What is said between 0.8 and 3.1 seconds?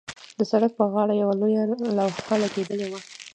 غاړې یوه لوحه لګېدلې وه.